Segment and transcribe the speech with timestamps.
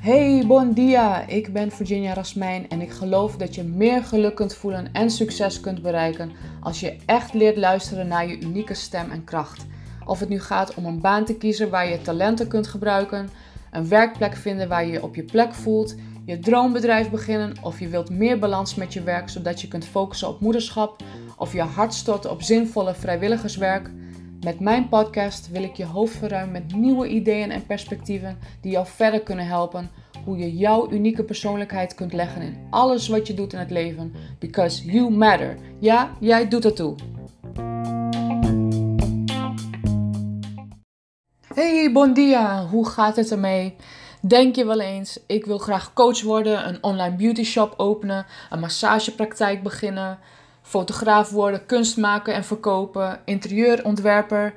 [0.00, 1.26] Hey, bon dia!
[1.26, 5.60] Ik ben Virginia Rasmijn en ik geloof dat je meer geluk kunt voelen en succes
[5.60, 6.30] kunt bereiken
[6.60, 9.66] als je echt leert luisteren naar je unieke stem en kracht.
[10.06, 13.30] Of het nu gaat om een baan te kiezen waar je talenten kunt gebruiken,
[13.70, 15.94] een werkplek vinden waar je je op je plek voelt,
[16.24, 20.28] je droombedrijf beginnen of je wilt meer balans met je werk zodat je kunt focussen
[20.28, 21.02] op moederschap
[21.36, 23.90] of je hart storten op zinvolle vrijwilligerswerk.
[24.44, 28.86] Met mijn podcast wil ik je hoofd verruimen met nieuwe ideeën en perspectieven die jou
[28.86, 29.90] verder kunnen helpen
[30.24, 34.12] hoe je jouw unieke persoonlijkheid kunt leggen in alles wat je doet in het leven.
[34.38, 35.56] Because you matter.
[35.78, 36.94] Ja, jij doet het toe.
[41.54, 42.66] Hey, bon dia.
[42.66, 43.76] Hoe gaat het ermee?
[44.20, 48.60] Denk je wel eens, ik wil graag coach worden, een online beauty shop openen, een
[48.60, 50.18] massagepraktijk beginnen,
[50.62, 54.54] fotograaf worden, kunst maken en verkopen, interieurontwerper.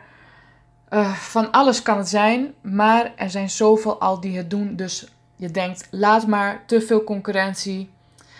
[0.89, 4.76] Uh, van alles kan het zijn, maar er zijn zoveel al die het doen.
[4.76, 7.91] Dus je denkt, laat maar, te veel concurrentie.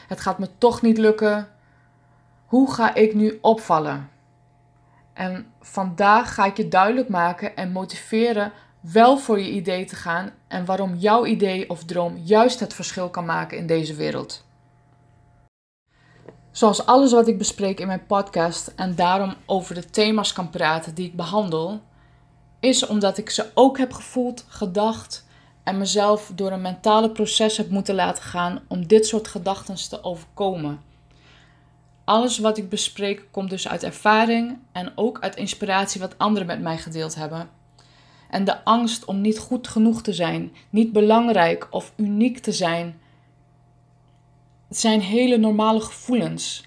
[0.08, 1.48] Het gaat me toch niet lukken.
[2.46, 4.10] Hoe ga ik nu opvallen?
[5.14, 10.32] En vandaag ga ik je duidelijk maken en motiveren wel voor je idee te gaan
[10.48, 14.46] en waarom jouw idee of droom juist het verschil kan maken in deze wereld.
[16.54, 20.96] Zoals alles wat ik bespreek in mijn podcast en daarom over de thema's kan praten
[20.96, 21.82] die ik behandel,
[22.60, 25.26] is omdat ik ze ook heb gevoeld, gedacht
[25.64, 30.04] en mezelf door een mentale proces heb moeten laten gaan om dit soort gedachten te
[30.04, 30.82] overkomen.
[32.04, 36.62] Alles wat ik bespreek komt dus uit ervaring en ook uit inspiratie wat anderen met
[36.62, 37.50] mij gedeeld hebben.
[38.30, 43.02] En de angst om niet goed genoeg te zijn, niet belangrijk of uniek te zijn,
[44.74, 46.66] het zijn hele normale gevoelens.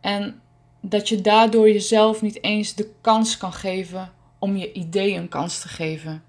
[0.00, 0.40] En
[0.80, 5.60] dat je daardoor jezelf niet eens de kans kan geven om je idee een kans
[5.60, 6.22] te geven.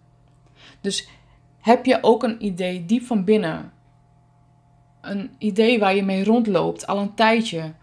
[0.81, 1.08] Dus
[1.59, 3.73] heb je ook een idee diep van binnen?
[5.02, 7.73] Een idee waar je mee rondloopt al een tijdje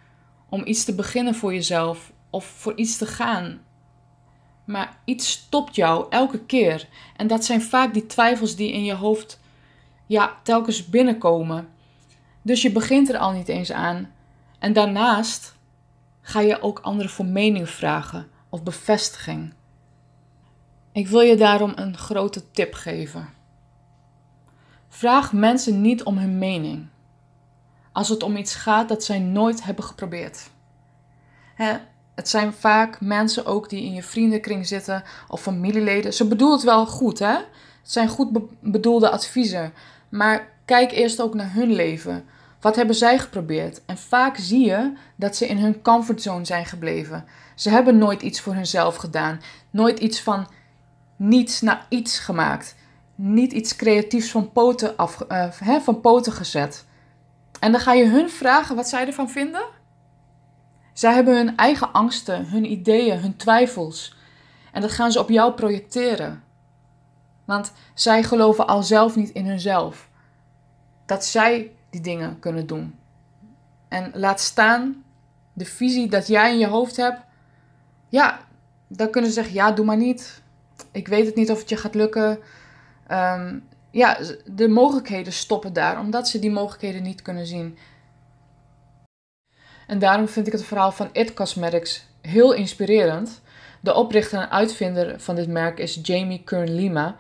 [0.49, 3.61] om iets te beginnen voor jezelf of voor iets te gaan.
[4.65, 6.89] Maar iets stopt jou elke keer.
[7.17, 9.41] En dat zijn vaak die twijfels die in je hoofd
[10.07, 11.74] ja, telkens binnenkomen.
[12.45, 14.13] Dus je begint er al niet eens aan.
[14.59, 15.55] En daarnaast
[16.21, 19.53] ga je ook anderen voor mening vragen of bevestiging.
[20.93, 23.29] Ik wil je daarom een grote tip geven.
[24.89, 26.87] Vraag mensen niet om hun mening.
[27.93, 30.51] Als het om iets gaat dat zij nooit hebben geprobeerd.
[31.55, 31.77] Hè,
[32.15, 36.15] het zijn vaak mensen ook die in je vriendenkring zitten of familieleden.
[36.15, 37.35] Ze bedoelen het wel goed, hè?
[37.35, 39.73] Het zijn goed bedoelde adviezen.
[40.09, 42.25] Maar kijk eerst ook naar hun leven.
[42.65, 43.85] Wat hebben zij geprobeerd?
[43.85, 47.25] En vaak zie je dat ze in hun comfortzone zijn gebleven.
[47.55, 49.41] Ze hebben nooit iets voor hunzelf gedaan.
[49.71, 50.47] Nooit iets van
[51.17, 52.77] niets naar iets gemaakt.
[53.15, 56.87] Niet iets creatiefs van poten, af, uh, van poten gezet.
[57.61, 59.65] En dan ga je hun vragen wat zij ervan vinden.
[60.93, 64.17] Zij hebben hun eigen angsten, hun ideeën, hun twijfels.
[64.73, 66.43] En dat gaan ze op jou projecteren.
[67.45, 70.09] Want zij geloven al zelf niet in hunzelf.
[71.07, 72.95] Dat zij die dingen kunnen doen.
[73.89, 75.05] En laat staan
[75.53, 77.21] de visie dat jij in je hoofd hebt.
[78.09, 78.41] Ja,
[78.89, 80.43] dan kunnen ze zeggen: ja, doe maar niet.
[80.93, 82.39] Ik weet het niet of het je gaat lukken.
[83.11, 87.79] Um, ja, de mogelijkheden stoppen daar, omdat ze die mogelijkheden niet kunnen zien.
[89.87, 93.41] En daarom vind ik het verhaal van It Cosmetics heel inspirerend.
[93.81, 97.17] De oprichter en uitvinder van dit merk is Jamie Kern Lima.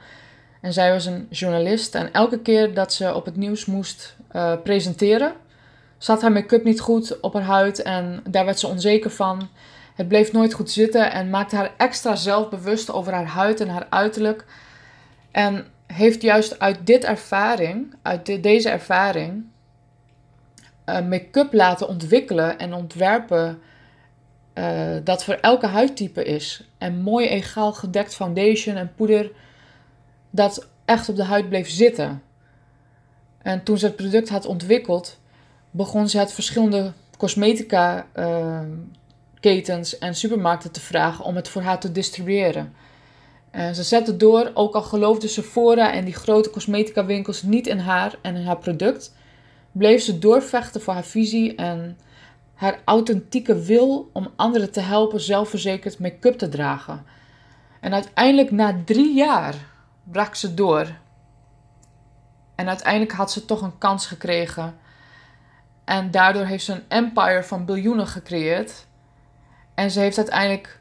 [0.65, 4.53] En zij was een journalist en elke keer dat ze op het nieuws moest uh,
[4.63, 5.33] presenteren,
[5.99, 9.49] zat haar make-up niet goed op haar huid en daar werd ze onzeker van.
[9.95, 13.87] Het bleef nooit goed zitten en maakte haar extra zelfbewust over haar huid en haar
[13.91, 14.45] uiterlijk.
[15.31, 19.45] En heeft juist uit dit ervaring, uit deze ervaring,
[20.87, 23.61] uh, make-up laten ontwikkelen en ontwerpen
[24.55, 24.65] uh,
[25.05, 26.69] dat voor elke huidtype is.
[26.79, 29.31] En mooi egaal gedekt foundation en poeder
[30.35, 32.23] dat echt op de huid bleef zitten.
[33.43, 35.19] En toen ze het product had ontwikkeld,
[35.71, 38.61] begon ze het verschillende cosmetica uh,
[39.41, 42.73] ketens en supermarkten te vragen om het voor haar te distribueren.
[43.51, 47.79] En ze zette door, ook al geloofde Sephora en die grote cosmetica winkels niet in
[47.79, 49.15] haar en in haar product,
[49.73, 51.99] bleef ze doorvechten voor haar visie en
[52.55, 57.05] haar authentieke wil om anderen te helpen zelfverzekerd make-up te dragen.
[57.81, 59.73] En uiteindelijk na drie jaar
[60.05, 60.87] brak ze door.
[62.55, 64.77] En uiteindelijk had ze toch een kans gekregen.
[65.85, 68.87] En daardoor heeft ze een empire van biljoenen gecreëerd.
[69.75, 70.81] En ze heeft uiteindelijk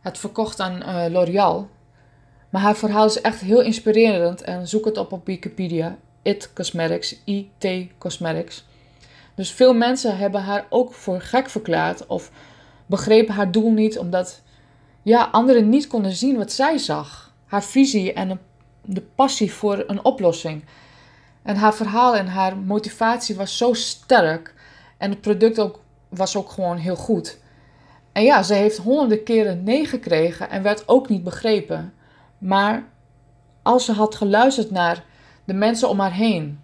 [0.00, 1.68] het verkocht aan uh, L'Oreal.
[2.48, 5.96] Maar haar verhaal is echt heel inspirerend en zoek het op op Wikipedia.
[6.22, 8.64] It Cosmetics, IT Cosmetics.
[9.34, 12.30] Dus veel mensen hebben haar ook voor gek verklaard of
[12.86, 14.42] begrepen haar doel niet omdat
[15.02, 17.27] ja, anderen niet konden zien wat zij zag.
[17.48, 18.40] Haar visie en
[18.84, 20.64] de passie voor een oplossing.
[21.42, 24.54] En haar verhaal en haar motivatie was zo sterk.
[24.96, 27.38] En het product ook, was ook gewoon heel goed.
[28.12, 31.94] En ja, ze heeft honderden keren nee gekregen en werd ook niet begrepen.
[32.38, 32.84] Maar
[33.62, 35.04] als ze had geluisterd naar
[35.44, 36.60] de mensen om haar heen,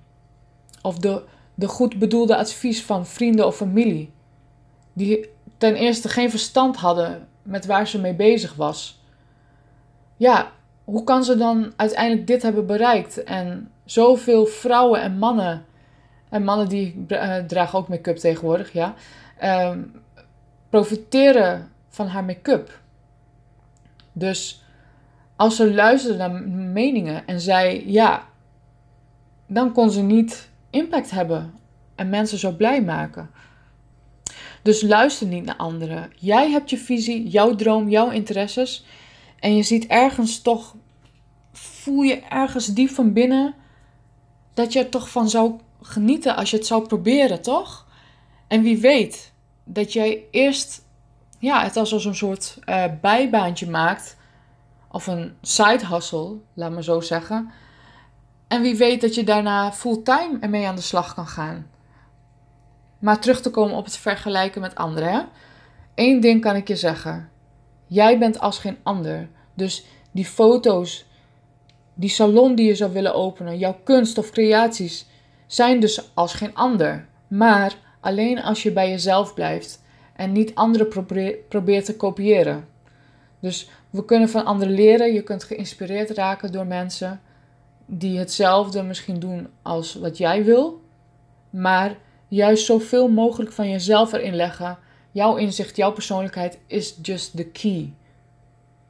[0.83, 1.23] of de,
[1.55, 4.13] de goed bedoelde advies van vrienden of familie,
[4.93, 5.29] die
[5.59, 9.03] ten eerste geen verstand hadden met waar ze mee bezig was,
[10.17, 10.53] ja,
[10.85, 15.65] hoe kan ze dan uiteindelijk dit hebben bereikt en zoveel vrouwen en mannen,
[16.29, 18.95] en mannen die uh, dragen ook make-up tegenwoordig, ja,
[19.43, 19.77] uh,
[20.69, 22.79] profiteren van haar make-up.
[24.13, 24.65] Dus
[25.37, 26.43] als ze luisterde naar
[26.73, 28.29] meningen en zei ja,
[29.47, 31.55] dan kon ze niet impact hebben
[31.95, 33.31] en mensen zo blij maken.
[34.63, 36.13] Dus luister niet naar anderen.
[36.17, 38.85] Jij hebt je visie, jouw droom, jouw interesses.
[39.45, 40.75] En je ziet ergens toch,
[41.53, 43.55] voel je ergens diep van binnen
[44.55, 47.87] dat je er toch van zou genieten als je het zou proberen, toch?
[48.47, 49.33] En wie weet
[49.65, 50.85] dat jij eerst
[51.39, 54.17] ja, het als een soort uh, bijbaantje maakt
[54.91, 57.51] of een side hustle, laat maar zo zeggen.
[58.49, 61.67] En wie weet dat je daarna fulltime ermee aan de slag kan gaan.
[62.99, 65.29] Maar terug te komen op het vergelijken met anderen.
[65.95, 67.33] Eén ding kan ik je zeggen.
[67.87, 69.29] Jij bent als geen ander.
[69.55, 71.05] Dus die foto's,
[71.95, 75.07] die salon die je zou willen openen, jouw kunst of creaties,
[75.47, 77.07] zijn dus als geen ander.
[77.29, 79.83] Maar alleen als je bij jezelf blijft
[80.17, 80.89] en niet anderen
[81.49, 82.69] probeert te kopiëren.
[83.41, 85.13] Dus we kunnen van anderen leren.
[85.13, 87.21] Je kunt geïnspireerd raken door mensen
[87.87, 90.83] die hetzelfde misschien doen als wat jij wil.
[91.51, 91.97] Maar
[92.29, 94.79] juist zoveel mogelijk van jezelf erin leggen.
[95.13, 97.93] Jouw inzicht, jouw persoonlijkheid is just the key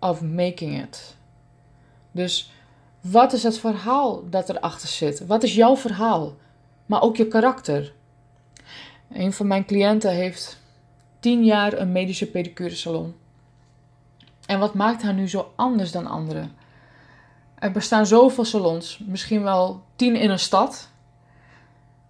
[0.05, 1.17] of making it.
[2.11, 2.51] Dus
[3.01, 5.27] wat is het verhaal dat erachter zit?
[5.27, 6.35] Wat is jouw verhaal?
[6.87, 7.93] Maar ook je karakter.
[9.13, 10.61] Een van mijn cliënten heeft
[11.21, 13.15] tien jaar een medische pedicure salon.
[14.47, 16.53] En wat maakt haar nu zo anders dan anderen?
[17.55, 20.89] Er bestaan zoveel salons, misschien wel tien in een stad.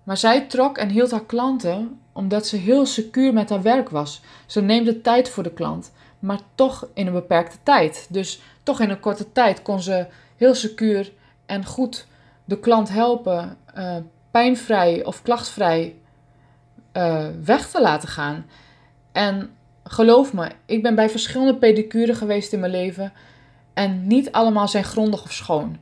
[0.02, 4.20] Maar zij trok en hield haar klanten omdat ze heel secuur met haar werk was.
[4.47, 5.93] Ze neemt de tijd voor de klant,
[6.25, 8.06] maar toch in een beperkte tijd.
[8.11, 10.06] Dus toch in een korte tijd kon ze
[10.37, 11.12] heel secuur
[11.47, 12.06] en goed
[12.44, 13.97] de klant helpen uh,
[14.31, 15.94] pijnvrij of klachtvrij
[16.93, 18.47] uh, weg te laten gaan.
[19.12, 19.50] En
[19.85, 23.12] geloof me, ik ben bij verschillende pedicuren geweest in mijn leven.
[23.75, 25.79] En niet allemaal zijn grondig of schoon.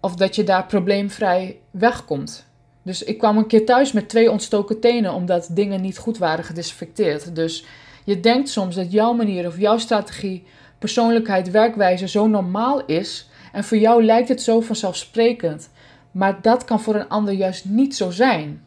[0.00, 2.46] Of dat je daar probleemvrij wegkomt.
[2.82, 6.44] Dus ik kwam een keer thuis met twee ontstoken tenen omdat dingen niet goed waren
[6.44, 7.34] gedesinfecteerd.
[7.34, 7.64] Dus
[8.04, 10.44] je denkt soms dat jouw manier of jouw strategie,
[10.78, 13.28] persoonlijkheid, werkwijze zo normaal is.
[13.52, 15.70] En voor jou lijkt het zo vanzelfsprekend.
[16.10, 18.64] Maar dat kan voor een ander juist niet zo zijn.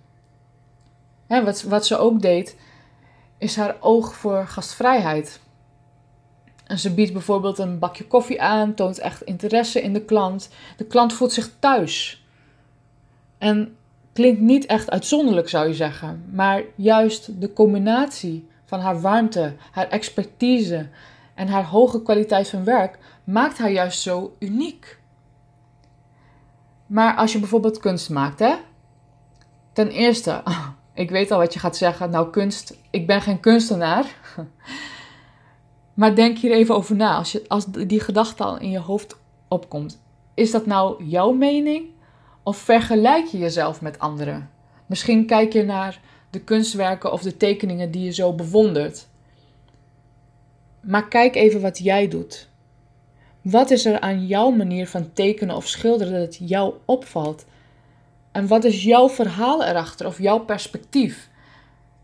[1.28, 2.57] Hè, wat, wat ze ook deed,
[3.38, 5.40] is haar oog voor gastvrijheid.
[6.66, 10.50] En ze biedt bijvoorbeeld een bakje koffie aan, toont echt interesse in de klant.
[10.78, 12.26] De klant voelt zich thuis.
[13.38, 13.76] En
[14.14, 19.88] klinkt niet echt uitzonderlijk, zou je zeggen, maar juist de combinatie van haar warmte, haar
[19.88, 20.90] expertise
[21.36, 25.00] en haar hoge kwaliteit van werk maakt haar juist zo uniek.
[26.86, 28.56] Maar als je bijvoorbeeld kunst maakt, hè?
[29.74, 30.44] Ten eerste,
[30.94, 32.09] ik weet al wat je gaat zeggen.
[32.09, 34.06] Nou, kunst, ik ben geen kunstenaar.
[35.97, 37.16] Maar denk hier even over na.
[37.16, 40.02] Als, je, als die gedachte al in je hoofd opkomt.
[40.33, 41.86] Is dat nou jouw mening?
[42.44, 44.50] Of vergelijk je jezelf met anderen?
[44.86, 46.00] Misschien kijk je naar
[46.37, 49.07] de kunstwerken of de tekeningen die je zo bewondert.
[50.81, 52.47] Maar kijk even wat jij doet.
[53.41, 57.45] Wat is er aan jouw manier van tekenen of schilderen dat jou opvalt?
[58.31, 61.29] En wat is jouw verhaal erachter of jouw perspectief?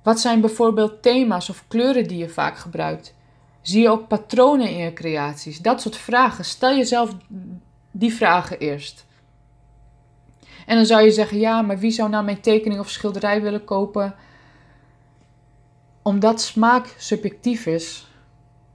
[0.03, 3.13] Wat zijn bijvoorbeeld thema's of kleuren die je vaak gebruikt?
[3.61, 5.59] Zie je ook patronen in je creaties?
[5.59, 6.45] Dat soort vragen.
[6.45, 7.15] Stel jezelf
[7.91, 9.05] die vragen eerst.
[10.65, 13.63] En dan zou je zeggen: ja, maar wie zou nou mijn tekening of schilderij willen
[13.63, 14.15] kopen?
[16.01, 18.07] Omdat smaak subjectief is.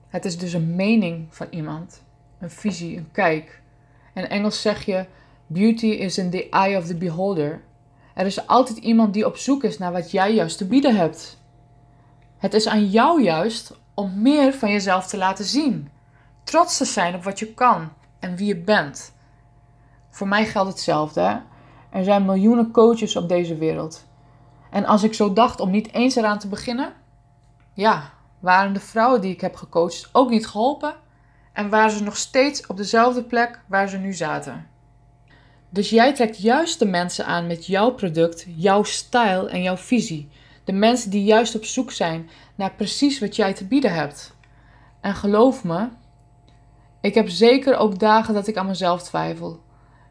[0.09, 2.03] Het is dus een mening van iemand,
[2.41, 3.63] een visie, een kijk.
[4.15, 5.07] In Engels zeg je:
[5.47, 7.61] Beauty is in the eye of the beholder.
[8.15, 11.39] Er is altijd iemand die op zoek is naar wat jij juist te bieden hebt.
[12.39, 15.91] Het is aan jou juist om meer van jezelf te laten zien.
[16.45, 19.13] Trots te zijn op wat je kan en wie je bent.
[20.11, 21.43] Voor mij geldt hetzelfde.
[21.91, 24.07] Er zijn miljoenen coaches op deze wereld.
[24.71, 26.93] En als ik zo dacht om niet eens eraan te beginnen,
[27.73, 30.95] ja, waren de vrouwen die ik heb gecoacht ook niet geholpen
[31.53, 34.67] en waren ze nog steeds op dezelfde plek waar ze nu zaten.
[35.71, 40.29] Dus jij trekt juist de mensen aan met jouw product, jouw stijl en jouw visie.
[40.65, 44.37] De mensen die juist op zoek zijn naar precies wat jij te bieden hebt.
[45.01, 45.89] En geloof me,
[47.01, 49.61] ik heb zeker ook dagen dat ik aan mezelf twijfel.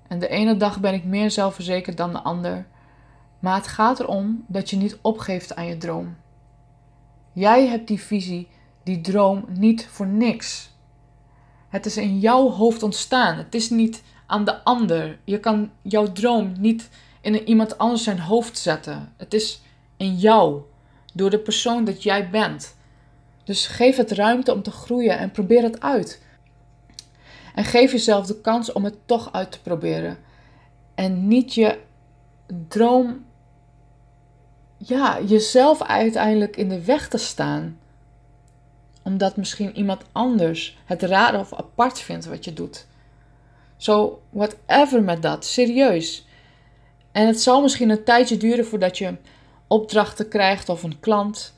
[0.07, 2.65] En de ene dag ben ik meer zelfverzekerd dan de ander.
[3.39, 6.15] Maar het gaat erom dat je niet opgeeft aan je droom.
[7.33, 8.47] Jij hebt die visie,
[8.83, 10.69] die droom niet voor niks.
[11.69, 13.37] Het is in jouw hoofd ontstaan.
[13.37, 15.19] Het is niet aan de ander.
[15.23, 16.89] Je kan jouw droom niet
[17.21, 19.13] in iemand anders zijn hoofd zetten.
[19.17, 19.61] Het is
[19.97, 20.61] in jou,
[21.13, 22.75] door de persoon dat jij bent.
[23.43, 26.21] Dus geef het ruimte om te groeien en probeer het uit.
[27.57, 30.17] En geef jezelf de kans om het toch uit te proberen.
[30.95, 31.79] En niet je
[32.67, 33.25] droom,
[34.77, 37.79] ja, jezelf uiteindelijk in de weg te staan.
[39.03, 42.87] Omdat misschien iemand anders het raar of apart vindt wat je doet.
[43.77, 46.27] Zo, so, whatever met dat, serieus.
[47.11, 49.15] En het zal misschien een tijdje duren voordat je
[49.67, 51.53] opdrachten krijgt of een klant.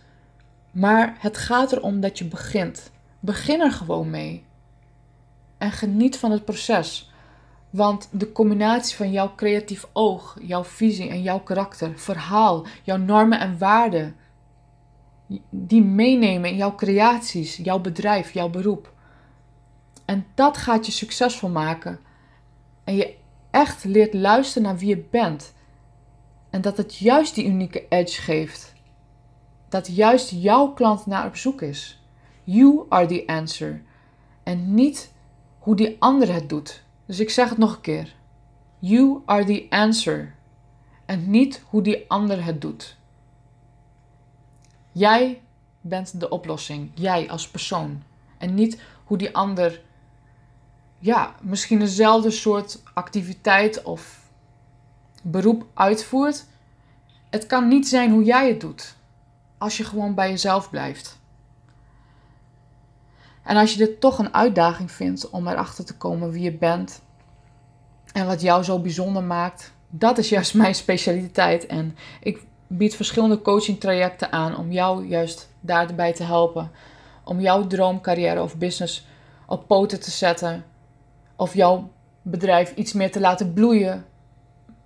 [0.71, 2.91] Maar het gaat erom dat je begint.
[3.19, 4.47] Begin er gewoon mee.
[5.59, 7.11] En geniet van het proces.
[7.69, 13.39] Want de combinatie van jouw creatief oog, jouw visie en jouw karakter, verhaal, jouw normen
[13.39, 14.15] en waarden,
[15.49, 18.93] die meenemen in jouw creaties, jouw bedrijf, jouw beroep.
[20.05, 21.99] En dat gaat je succesvol maken.
[22.83, 23.15] En je
[23.51, 25.53] echt leert luisteren naar wie je bent.
[26.49, 28.73] En dat het juist die unieke edge geeft.
[29.69, 32.03] Dat juist jouw klant naar op zoek is.
[32.43, 33.81] You are the answer.
[34.43, 35.13] En niet
[35.69, 36.83] hoe die ander het doet.
[37.05, 38.15] Dus ik zeg het nog een keer.
[38.79, 40.35] You are the answer.
[41.05, 42.97] En niet hoe die ander het doet.
[44.91, 45.41] Jij
[45.81, 46.91] bent de oplossing.
[46.93, 48.03] Jij als persoon.
[48.37, 49.81] En niet hoe die ander,
[50.99, 54.29] ja, misschien dezelfde soort activiteit of
[55.23, 56.45] beroep uitvoert.
[57.29, 58.95] Het kan niet zijn hoe jij het doet.
[59.57, 61.18] Als je gewoon bij jezelf blijft.
[63.43, 67.01] En als je dit toch een uitdaging vindt om erachter te komen wie je bent
[68.13, 71.65] en wat jou zo bijzonder maakt, dat is juist mijn specialiteit.
[71.65, 76.71] En ik bied verschillende coaching trajecten aan om jou juist daarbij te helpen.
[77.23, 79.07] Om jouw droomcarrière of business
[79.45, 80.65] op poten te zetten.
[81.35, 81.91] Of jouw
[82.21, 84.05] bedrijf iets meer te laten bloeien.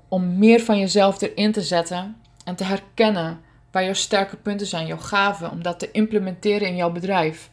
[0.07, 3.39] Om meer van jezelf erin te zetten en te herkennen
[3.72, 7.51] waar jouw sterke punten zijn, jouw gaven, om dat te implementeren in jouw bedrijf.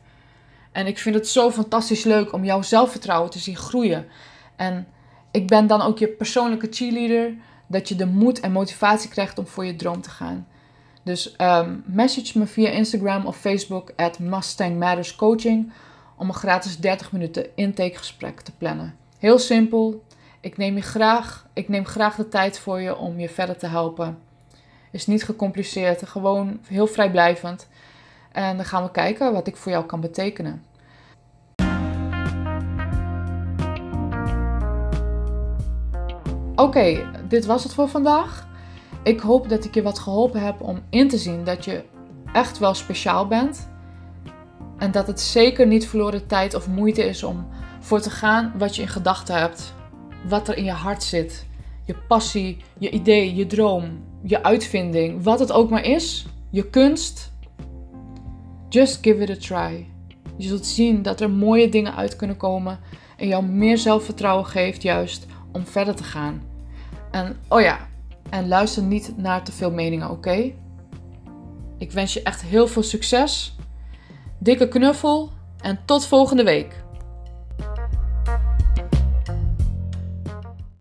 [0.73, 4.07] En ik vind het zo fantastisch leuk om jouw zelfvertrouwen te zien groeien.
[4.57, 4.87] En
[5.31, 7.35] ik ben dan ook je persoonlijke cheerleader.
[7.67, 10.47] Dat je de moed en motivatie krijgt om voor je droom te gaan.
[11.03, 15.73] Dus um, message me via Instagram of Facebook at Mustang Matters Coaching
[16.17, 18.97] om een gratis 30 minuten intakegesprek te plannen.
[19.19, 20.05] Heel simpel.
[20.41, 23.67] Ik neem, je graag, ik neem graag de tijd voor je om je verder te
[23.67, 24.19] helpen.
[24.91, 27.69] Is niet gecompliceerd, gewoon heel vrijblijvend.
[28.33, 30.63] En dan gaan we kijken wat ik voor jou kan betekenen.
[36.55, 38.49] Oké, dit was het voor vandaag.
[39.03, 41.85] Ik hoop dat ik je wat geholpen heb om in te zien dat je
[42.33, 43.69] echt wel speciaal bent.
[44.79, 47.49] En dat het zeker niet verloren tijd of moeite is om
[47.81, 49.75] voor te gaan wat je in gedachten hebt.
[50.29, 51.47] Wat er in je hart zit.
[51.85, 56.27] Je passie, je idee, je droom, je uitvinding, wat het ook maar is.
[56.51, 57.30] Je kunst,
[58.71, 59.87] Just give it a try.
[60.37, 62.79] Je zult zien dat er mooie dingen uit kunnen komen
[63.17, 66.43] en jou meer zelfvertrouwen geeft juist om verder te gaan.
[67.11, 67.89] En oh ja,
[68.29, 70.53] en luister niet naar te veel meningen, oké?
[71.79, 73.57] Ik wens je echt heel veel succes.
[74.39, 76.85] Dikke knuffel en tot volgende week.